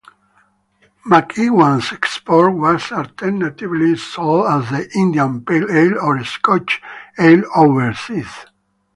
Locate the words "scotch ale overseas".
6.25-8.47